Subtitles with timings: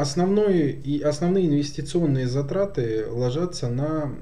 [0.00, 4.12] основной, и основные инвестиционные затраты ложатся на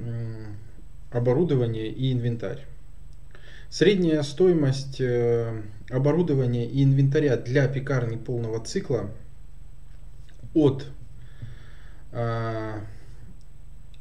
[1.10, 2.64] оборудование и инвентарь.
[3.70, 9.10] Средняя стоимость э, оборудования и инвентаря для пекарни полного цикла
[10.54, 10.86] от
[12.10, 12.80] а,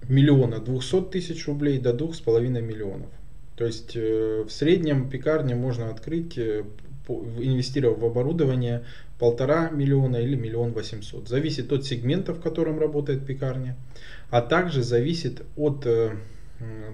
[0.07, 3.09] миллиона двухсот тысяч рублей до двух с половиной миллионов.
[3.57, 6.63] То есть э, в среднем пекарне можно открыть, э,
[7.07, 8.85] инвестировав в оборудование,
[9.19, 11.27] полтора миллиона или миллион восемьсот.
[11.27, 13.75] Зависит от сегмента, в котором работает пекарня,
[14.29, 16.15] а также зависит от э,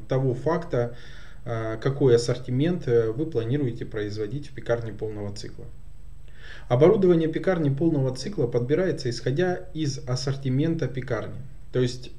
[0.07, 0.95] того факта,
[1.45, 5.65] какой ассортимент вы планируете производить в пекарне полного цикла.
[6.69, 11.41] Оборудование пекарни полного цикла подбирается исходя из ассортимента пекарни.
[11.73, 12.11] То есть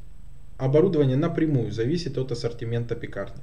[0.59, 3.43] оборудование напрямую зависит от ассортимента пекарни.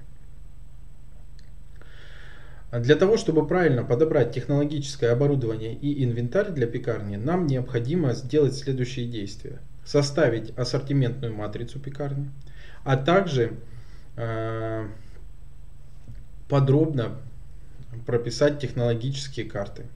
[2.72, 9.08] Для того, чтобы правильно подобрать технологическое оборудование и инвентарь для пекарни, нам необходимо сделать следующие
[9.08, 9.60] действия.
[9.84, 12.30] Составить ассортиментную матрицу пекарни,
[12.86, 13.58] а также
[14.16, 14.88] э,
[16.48, 17.18] подробно
[18.06, 19.88] прописать технологические карты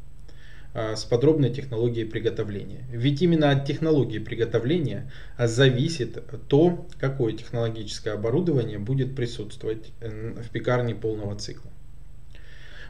[0.74, 2.84] э, с подробной технологией приготовления.
[2.92, 10.94] Ведь именно от технологии приготовления зависит то, какое технологическое оборудование будет присутствовать э, в пекарне
[10.94, 11.72] полного цикла.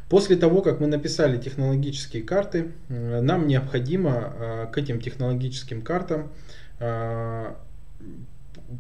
[0.10, 6.32] После того, как мы написали технологические карты, нам необходимо а, к этим технологическим картам
[6.80, 7.58] а,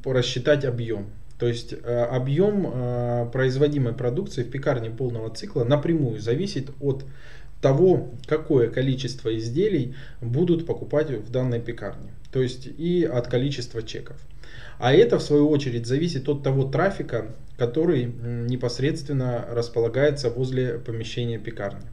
[0.06, 1.08] рассчитать объем.
[1.40, 7.03] То есть объем производимой продукции в пекарне полного цикла напрямую зависит от
[7.59, 12.14] того, какое количество изделий будут покупать в данной пекарне.
[12.31, 14.18] То есть и от количества чеков.
[14.78, 21.88] А это в свою очередь зависит от того трафика, который непосредственно располагается возле помещения пекарни.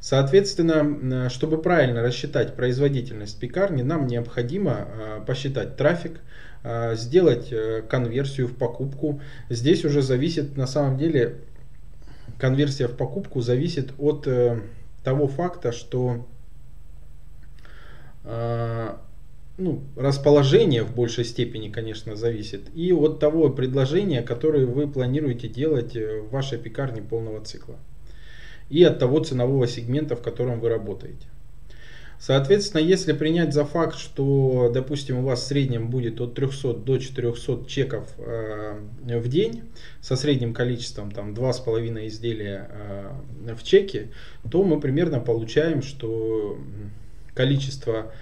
[0.00, 6.20] Соответственно, чтобы правильно рассчитать производительность пекарни, нам необходимо а, посчитать трафик,
[6.62, 9.20] а, сделать э, конверсию в покупку.
[9.48, 11.38] Здесь уже зависит, на самом деле,
[12.38, 14.60] конверсия в покупку зависит от э,
[15.02, 16.26] того факта, что
[18.24, 19.00] а,
[19.58, 22.70] ну, расположение в большей степени, конечно, зависит.
[22.74, 27.76] И от того предложения, которое вы планируете делать э, в вашей пекарне полного цикла.
[28.70, 31.26] И от того ценового сегмента, в котором вы работаете.
[32.20, 36.98] Соответственно, если принять за факт, что, допустим, у вас в среднем будет от 300 до
[36.98, 39.64] 400 чеков э, в день,
[40.00, 44.08] со средним количеством там 2,5 изделия э, в чеке,
[44.48, 46.58] то мы примерно получаем, что
[47.34, 48.12] количество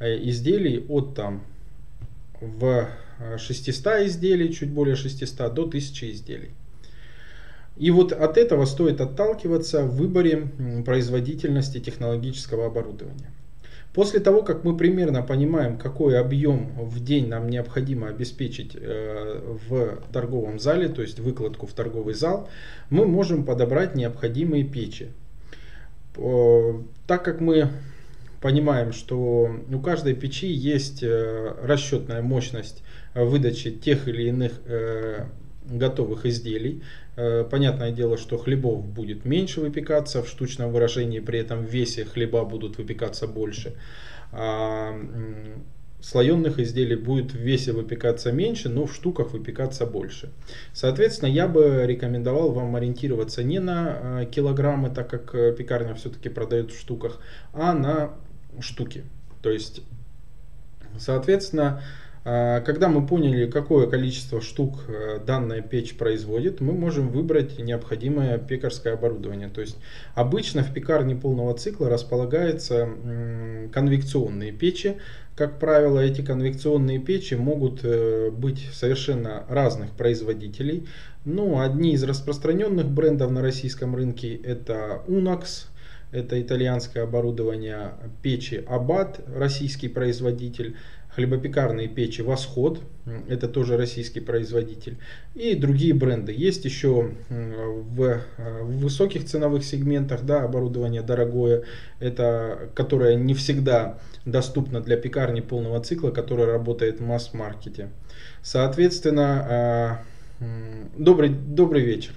[0.00, 1.42] изделий от там
[2.40, 2.88] в
[3.38, 6.50] 600 э, изделий, чуть более 600, до 1000 изделий.
[7.76, 10.48] И вот от этого стоит отталкиваться в выборе
[10.84, 13.30] производительности технологического оборудования.
[13.94, 20.02] После того, как мы примерно понимаем, какой объем в день нам необходимо обеспечить э, в
[20.12, 22.48] торговом зале, то есть выкладку в торговый зал,
[22.90, 25.08] мы можем подобрать необходимые печи.
[27.06, 27.70] Так как мы
[28.40, 32.82] понимаем, что у каждой печи есть э, расчетная мощность
[33.14, 35.26] выдачи тех или иных э,
[35.64, 36.82] готовых изделий.
[37.16, 42.04] Э, понятное дело, что хлебов будет меньше выпекаться в штучном выражении, при этом в весе
[42.04, 43.74] хлеба будут выпекаться больше.
[44.30, 44.94] А
[46.00, 50.30] слоенных изделий будет в весе выпекаться меньше, но в штуках выпекаться больше.
[50.72, 56.78] Соответственно, я бы рекомендовал вам ориентироваться не на килограммы, так как пекарня все-таки продает в
[56.78, 57.18] штуках,
[57.52, 58.14] а на
[58.60, 59.04] штуки.
[59.42, 59.82] То есть,
[60.98, 61.82] соответственно,
[62.30, 68.36] а, когда мы поняли, какое количество штук э, данная печь производит, мы можем выбрать необходимое
[68.36, 69.48] пекарское оборудование.
[69.48, 69.78] То есть
[70.14, 72.86] обычно в пекарне полного цикла располагаются
[73.72, 74.96] конвекционные печи.
[75.36, 80.86] Как правило, эти конвекционные печи могут э, быть совершенно разных производителей.
[81.24, 85.68] Ну, одни из распространенных брендов на российском рынке это Unox,
[86.10, 90.76] это итальянское оборудование, печи Абат, российский производитель,
[91.10, 92.80] хлебопекарные печи Восход,
[93.28, 94.98] это тоже российский производитель,
[95.34, 96.32] и другие бренды.
[96.32, 101.64] Есть еще в, в высоких ценовых сегментах да, оборудование дорогое,
[101.98, 107.90] это, которое не всегда доступно для пекарни полного цикла, которое работает в масс-маркете.
[108.42, 110.02] Соответственно, а,
[110.96, 112.12] добрый, добрый вечер.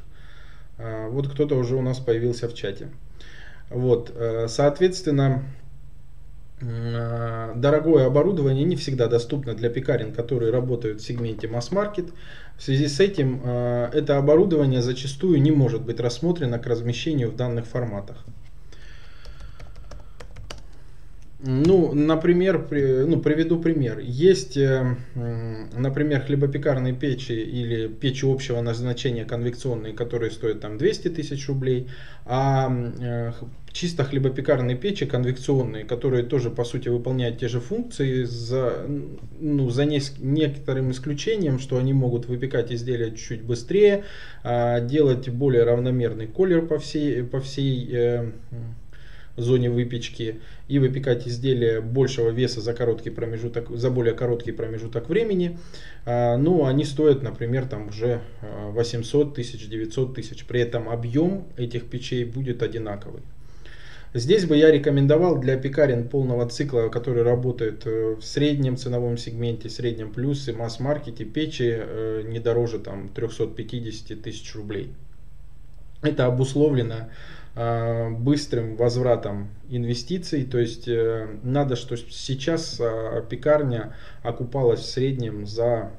[0.77, 2.89] А, вот кто-то уже у нас появился в чате.
[3.71, 5.44] Вот, э, соответственно,
[6.59, 12.12] э, дорогое оборудование не всегда доступно для пекарен, которые работают в сегменте масс-маркет.
[12.57, 17.35] В связи с этим э, это оборудование зачастую не может быть рассмотрено к размещению в
[17.35, 18.25] данных форматах.
[21.43, 23.97] Ну, например, ну, приведу пример.
[23.99, 24.95] Есть, э,
[25.75, 31.89] например, хлебопекарные печи или печи общего назначения конвекционные, которые стоят там 200 тысяч рублей,
[32.25, 33.31] а э,
[33.71, 38.85] чисто хлебопекарные печи конвекционные, которые тоже по сути выполняют те же функции, за,
[39.39, 44.03] ну, за некоторым исключением, что они могут выпекать изделия чуть быстрее,
[44.43, 48.31] а, делать более равномерный колер по всей, по всей э,
[49.41, 55.57] зоне выпечки и выпекать изделия большего веса за короткий промежуток, за более короткий промежуток времени.
[56.05, 60.45] А, ну, они стоят, например, там уже 800 тысяч, 900 тысяч.
[60.45, 63.21] При этом объем этих печей будет одинаковый.
[64.13, 69.69] Здесь бы я рекомендовал для пекарен полного цикла, которые работают э, в среднем ценовом сегменте,
[69.69, 74.91] среднем плюс и масс-маркете, печи э, не дороже там 350 тысяч рублей.
[76.01, 77.09] Это обусловлено
[77.53, 80.45] быстрым возвратом инвестиций.
[80.45, 85.92] То есть э, надо, что сейчас э, пекарня окупалась в среднем за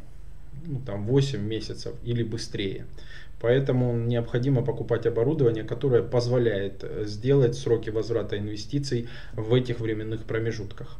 [0.64, 2.86] ну, там, 8 месяцев или быстрее.
[3.40, 10.98] Поэтому необходимо покупать оборудование, которое позволяет сделать сроки возврата инвестиций в этих временных промежутках.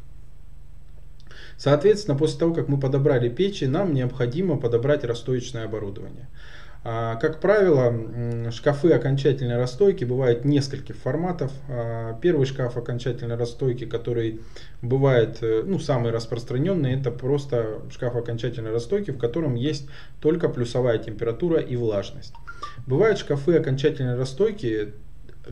[1.57, 6.27] Соответственно, после того, как мы подобрали печи, нам необходимо подобрать расстоечное оборудование.
[6.85, 11.51] А, как правило, шкафы окончательной расстойки бывают нескольких форматов.
[11.69, 14.41] А, первый шкаф окончательной расстойки, который
[14.81, 19.87] бывает э, ну, самый распространенный, это просто шкаф окончательной расстойки, в котором есть
[20.19, 22.33] только плюсовая температура и влажность.
[22.85, 24.93] Бывают шкафы окончательной расстойки,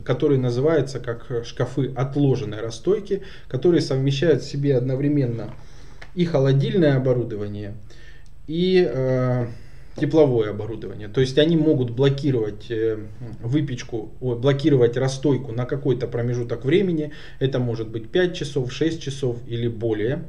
[0.04, 5.54] которые называются как шкафы отложенной расстойки, которые совмещают в себе одновременно
[6.14, 7.74] и холодильное оборудование,
[8.46, 9.46] и э,
[9.96, 11.08] тепловое оборудование.
[11.08, 12.98] То есть они могут блокировать э,
[13.40, 17.12] выпечку, блокировать расстойку на какой-то промежуток времени.
[17.38, 20.24] Это может быть 5 часов, 6 часов или более.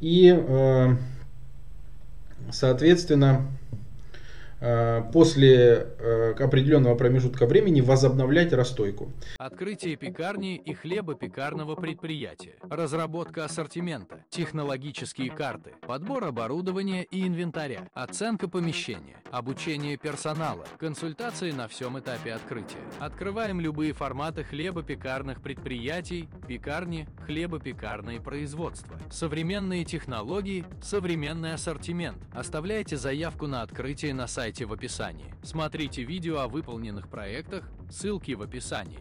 [0.00, 0.96] И, э,
[2.50, 3.46] соответственно,
[5.12, 9.12] после э, определенного промежутка времени возобновлять расстойку.
[9.38, 19.16] Открытие пекарни и хлебопекарного предприятия, разработка ассортимента, технологические карты, подбор оборудования и инвентаря, оценка помещения,
[19.32, 22.78] обучение персонала, консультации на всем этапе открытия.
[23.00, 28.96] Открываем любые форматы хлебопекарных предприятий, пекарни, хлебопекарные производства.
[29.10, 32.18] Современные технологии, современный ассортимент.
[32.32, 35.32] Оставляйте заявку на открытие на сайте сайте в описании.
[35.42, 38.98] Смотрите видео о выполненных проектах, ссылки в описании.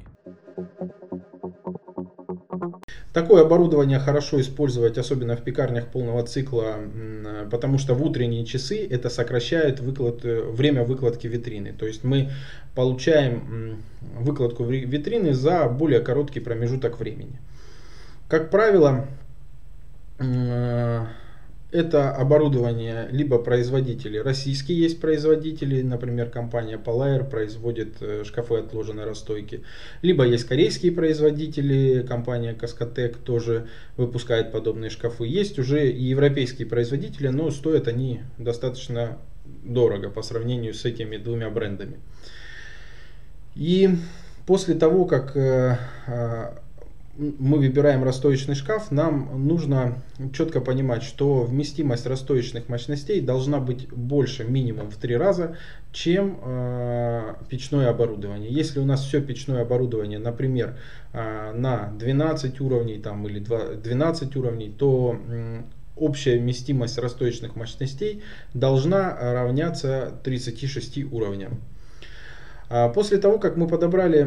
[3.11, 6.77] Такое оборудование хорошо использовать, особенно в пекарнях полного цикла,
[7.51, 11.73] потому что в утренние часы это сокращает выклад, э, время выкладки витрины.
[11.73, 12.31] То есть мы
[12.73, 13.83] получаем
[14.19, 17.41] выкладку витрины за более короткий промежуток времени.
[18.29, 19.05] Как правило,
[21.71, 29.63] это оборудование либо производители, российские есть производители, например, компания Polair производит э, шкафы отложенной расстойки,
[30.01, 35.25] либо есть корейские производители, компания Cascotec тоже выпускает подобные шкафы.
[35.25, 39.17] Есть уже и европейские производители, но стоят они достаточно
[39.63, 41.99] дорого по сравнению с этими двумя брендами.
[43.55, 43.89] И
[44.45, 46.53] после того, как э, э,
[47.17, 50.01] мы выбираем расстоечный шкаф, нам нужно
[50.33, 55.57] четко понимать, что вместимость расстоечных мощностей должна быть больше минимум в три раза,
[55.91, 58.49] чем э, печное оборудование.
[58.49, 60.77] Если у нас все печное оборудование, например,
[61.13, 65.61] э, на 12 уровней там, или 2, 12 уровней, то э,
[65.97, 71.59] общая вместимость расстоечных мощностей должна равняться 36 уровням.
[72.69, 74.25] А после того, как мы подобрали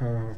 [0.00, 0.34] э,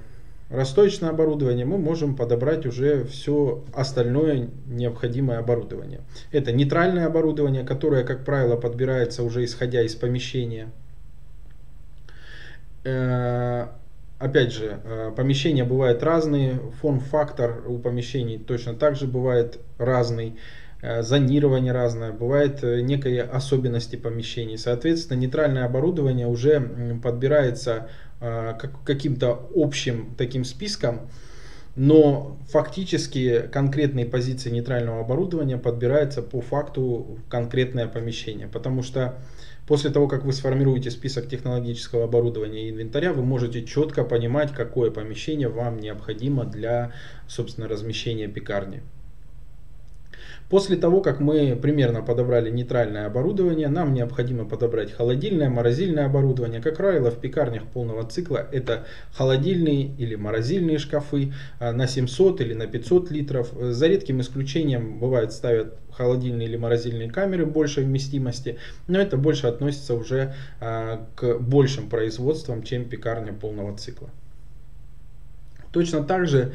[0.52, 6.00] расстоечное оборудование, мы можем подобрать уже все остальное необходимое оборудование.
[6.30, 10.70] Это нейтральное оборудование, которое, как правило, подбирается уже исходя из помещения.
[12.84, 13.68] Э,
[14.18, 20.36] опять же, э, помещения бывают разные, форм-фактор у помещений точно так же бывает разный,
[21.00, 24.58] зонирование разное, бывают некие особенности помещений.
[24.58, 26.60] Соответственно, нейтральное оборудование уже
[27.02, 27.88] подбирается
[28.24, 31.10] Э, каким-то общим таким списком,
[31.74, 39.18] но фактически конкретные позиции нейтрального оборудования подбираются по факту конкретное помещение, потому что
[39.66, 44.92] после того, как вы сформируете список технологического оборудования и инвентаря, вы можете четко понимать, какое
[44.92, 46.92] помещение вам необходимо для,
[47.26, 48.84] собственно, размещения пекарни.
[50.52, 56.60] После того, как мы примерно подобрали нейтральное оборудование, нам необходимо подобрать холодильное, морозильное оборудование.
[56.60, 62.52] Как правило, в пекарнях полного цикла это холодильные или морозильные шкафы а, на 700 или
[62.52, 63.50] на 500 литров.
[63.58, 69.94] За редким исключением бывает ставят холодильные или морозильные камеры большей вместимости, но это больше относится
[69.94, 74.10] уже а, к большим производствам, чем пекарня полного цикла.
[75.72, 76.52] Точно так же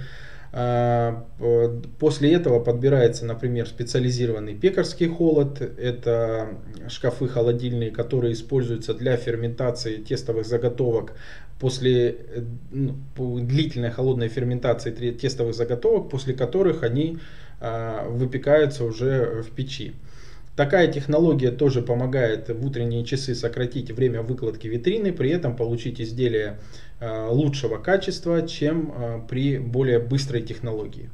[1.99, 5.61] После этого подбирается, например, специализированный пекарский холод.
[5.61, 11.13] Это шкафы холодильные, которые используются для ферментации тестовых заготовок.
[11.59, 12.17] После
[12.71, 17.19] ну, длительной холодной ферментации тестовых заготовок, после которых они
[17.59, 19.93] а, выпекаются уже в печи.
[20.57, 26.59] Такая технология тоже помогает в утренние часы сократить время выкладки витрины, при этом получить изделие
[26.99, 31.11] а, лучшего качества, чем а, при более быстрой технологии.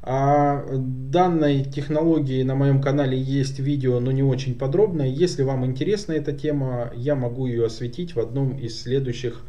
[0.00, 5.08] О данной технологии на моем канале есть видео, но не очень подробное.
[5.08, 9.42] Если вам интересна эта тема, я могу ее осветить в одном из следующих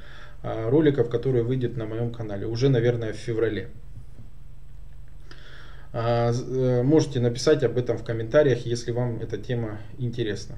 [0.43, 3.69] роликов, который выйдет на моем канале, уже, наверное, в феврале.
[5.93, 10.57] А, э, можете написать об этом в комментариях, если вам эта тема интересна.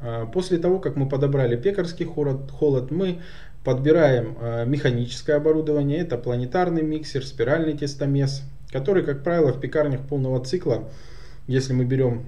[0.00, 3.20] А, после того, как мы подобрали пекарский холод, мы
[3.64, 5.98] подбираем а, механическое оборудование.
[5.98, 10.88] Это планетарный миксер, спиральный тестомес, который, как правило, в пекарнях полного цикла,
[11.46, 12.26] если мы берем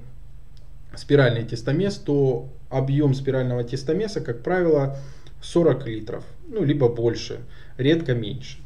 [0.97, 4.97] спиральный тестомес, то объем спирального тестомеса, как правило,
[5.43, 7.41] 40 литров, ну, либо больше,
[7.77, 8.59] редко меньше.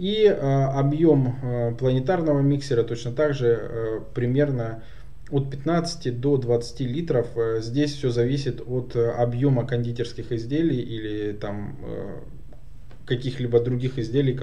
[0.00, 4.82] И э, объем э, планетарного миксера точно так же э, примерно
[5.30, 7.26] от 15 до 20 литров.
[7.58, 11.76] Здесь все зависит от объема кондитерских изделий или там
[13.06, 14.36] каких-либо других изделий,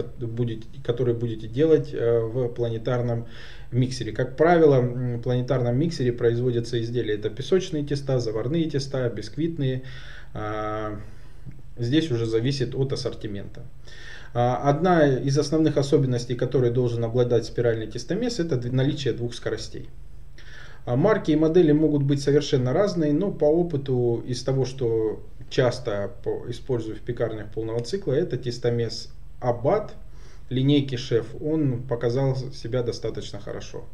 [0.84, 3.26] которые будете делать в планетарном
[3.72, 4.14] миксере.
[4.14, 7.16] Как правило, в планетарном миксере производятся изделия.
[7.16, 9.82] Это песочные теста, заварные теста, бисквитные.
[11.78, 13.64] Здесь уже зависит от ассортимента.
[14.34, 19.90] А, одна из основных особенностей, которой должен обладать спиральный тестомес, это наличие двух скоростей.
[20.86, 26.12] А, марки и модели могут быть совершенно разные, но по опыту из того, что часто
[26.50, 29.94] использую в пекарнях полного цикла, это тестомес Аббат
[30.50, 31.26] линейки Шеф.
[31.42, 33.86] Он показал себя достаточно хорошо.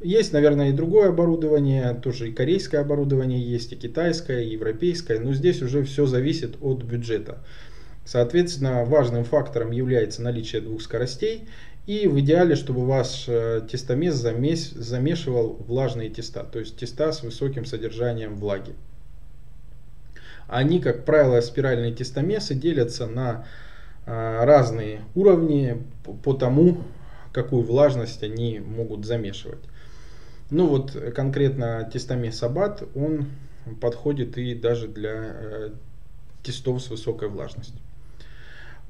[0.00, 5.32] Есть, наверное, и другое оборудование, тоже и корейское оборудование есть, и китайское, и европейское, но
[5.32, 7.38] здесь уже все зависит от бюджета.
[8.04, 11.48] Соответственно, важным фактором является наличие двух скоростей.
[11.86, 17.66] И в идеале, чтобы ваш э, тестомес замешивал влажные теста, то есть теста с высоким
[17.66, 18.74] содержанием влаги.
[20.48, 23.46] Они, как правило, спиральные тестомесы делятся на
[24.06, 25.82] э, разные уровни
[26.22, 26.78] по тому,
[27.32, 29.62] какую влажность они могут замешивать.
[30.50, 33.26] Ну вот конкретно тестомес Абат, он
[33.80, 35.70] подходит и даже для э,
[36.42, 37.80] тестов с высокой влажностью.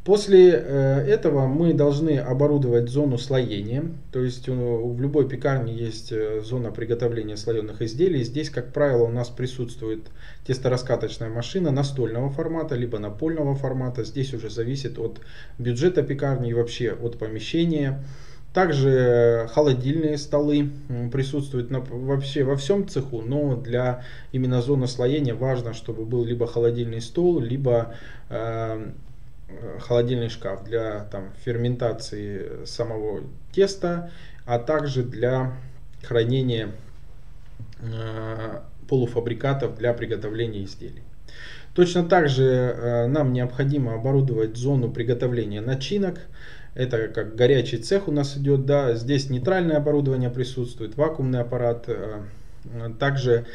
[0.05, 6.43] После э, этого мы должны оборудовать зону слоения, то есть в любой пекарне есть э,
[6.43, 8.23] зона приготовления слоеных изделий.
[8.23, 10.01] Здесь, как правило, у нас присутствует
[10.47, 14.05] тестораскаточная машина настольного формата, либо напольного формата.
[14.05, 15.21] Здесь уже зависит от
[15.59, 18.05] бюджета пекарни и вообще от помещения.
[18.53, 20.71] Также холодильные столы
[21.13, 26.47] присутствуют на, вообще во всем цеху, но для именно зоны слоения важно, чтобы был либо
[26.47, 27.95] холодильный стол, либо
[28.29, 28.91] э, Э,
[29.81, 34.11] холодильный шкаф для там, ферментации самого теста,
[34.47, 35.53] а также для
[36.03, 36.71] хранения
[37.81, 41.03] э, полуфабрикатов для приготовления изделий.
[41.75, 46.21] Точно так же э, нам необходимо оборудовать зону приготовления начинок.
[46.75, 51.85] Это как горячий цех у нас идет, да, здесь нейтральное оборудование присутствует, вакуумный аппарат.
[51.89, 52.23] Э,
[52.99, 53.47] также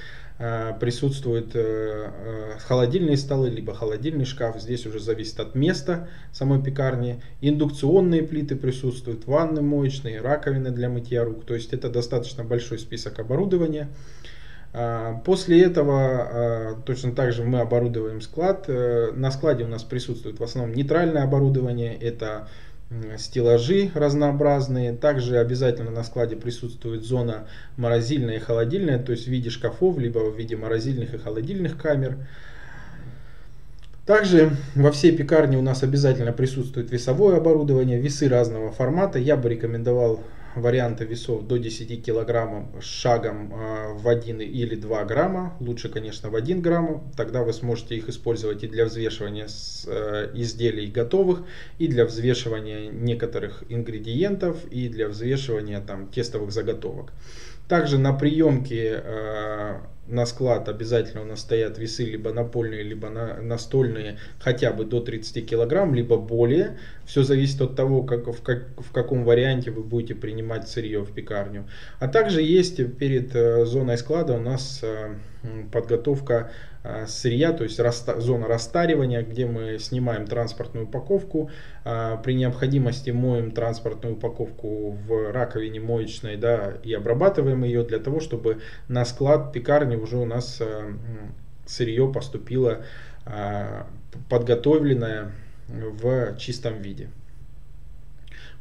[0.80, 4.62] присутствуют э, э, холодильные столы, либо холодильный шкаф.
[4.62, 7.22] Здесь уже зависит от места самой пекарни.
[7.42, 11.44] Индукционные плиты присутствуют, ванны моечные, раковины для мытья рук.
[11.44, 13.90] То есть это достаточно большой список оборудования.
[15.26, 18.68] После этого точно так же мы оборудуем склад.
[18.68, 21.96] На складе у нас присутствует в основном нейтральное оборудование.
[21.96, 22.48] Это
[23.18, 24.94] стеллажи разнообразные.
[24.94, 30.20] Также обязательно на складе присутствует зона морозильная и холодильная, то есть в виде шкафов, либо
[30.20, 32.18] в виде морозильных и холодильных камер.
[34.06, 39.20] Также во всей пекарне у нас обязательно присутствует весовое оборудование, весы разного формата.
[39.20, 40.24] Я бы рекомендовал
[40.56, 45.56] варианты весов до 10 килограммов шагом а, в 1 или 2 грамма.
[45.60, 47.12] Лучше, конечно, в 1 грамм.
[47.16, 49.48] Тогда вы сможете их использовать и для взвешивания
[49.88, 51.44] э, изделий готовых,
[51.78, 57.14] и для взвешивания некоторых ингредиентов, и для взвешивания там, тестовых заготовок.
[57.68, 59.80] Также на приемке э,
[60.10, 65.00] на склад обязательно у нас стоят весы либо напольные, либо на, настольные, хотя бы до
[65.00, 66.78] 30 килограмм, либо более.
[67.06, 71.12] Все зависит от того, как, в, как, в каком варианте вы будете принимать сырье в
[71.14, 71.68] пекарню.
[72.00, 75.16] А также есть перед э, зоной склада у нас э,
[75.72, 76.52] подготовка
[76.84, 81.50] э, сырья, то есть раста, зона растаривания, где мы снимаем транспортную упаковку,
[81.84, 88.60] при необходимости моем транспортную упаковку в раковине моечной да, и обрабатываем ее для того, чтобы
[88.88, 90.62] на склад пекарни уже у нас
[91.66, 92.84] сырье поступило
[94.30, 95.32] подготовленное
[95.68, 97.10] в чистом виде.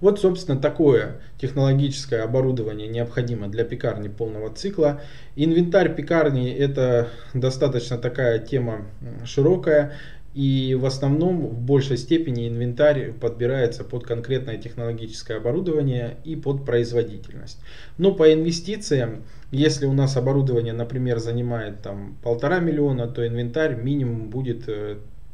[0.01, 5.01] Вот, собственно, такое технологическое оборудование необходимо для пекарни полного цикла.
[5.35, 8.87] Инвентарь пекарни это достаточно такая тема
[9.25, 9.93] широкая.
[10.35, 17.59] И в основном в большей степени инвентарь подбирается под конкретное технологическое оборудование и под производительность.
[17.97, 24.29] Но по инвестициям, если у нас оборудование, например, занимает там полтора миллиона, то инвентарь минимум
[24.29, 24.69] будет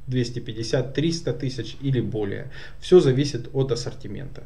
[0.06, 2.50] э, 250-300 тысяч или более.
[2.80, 4.44] Все зависит от ассортимента.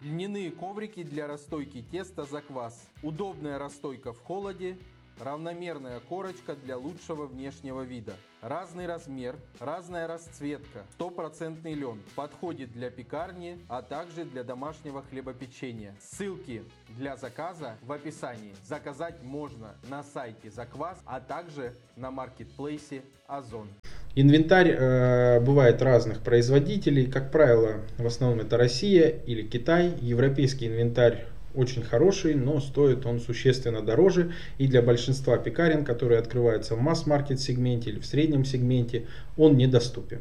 [0.00, 2.88] Льняные коврики для расстойки теста за квас.
[3.02, 4.76] Удобная расстойка в холоде,
[5.20, 8.14] равномерная корочка для лучшего внешнего вида.
[8.40, 12.02] Разный размер, разная расцветка, стопроцентный лен.
[12.16, 15.94] Подходит для пекарни, а также для домашнего хлебопечения.
[16.00, 18.54] Ссылки для заказа в описании.
[18.64, 23.68] Заказать можно на сайте Заквас, а также на маркетплейсе Озон.
[24.14, 29.94] Инвентарь э, бывает разных производителей, как правило, в основном это Россия или Китай.
[30.02, 34.32] Европейский инвентарь очень хороший, но стоит он существенно дороже.
[34.58, 39.06] И для большинства пекарен, которые открываются в масс-маркет сегменте или в среднем сегменте,
[39.38, 40.20] он недоступен.